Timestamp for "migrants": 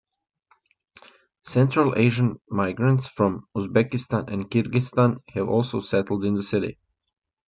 2.49-3.07